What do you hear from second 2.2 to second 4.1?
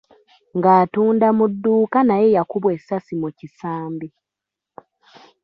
yakubwa essasi mu kisambi.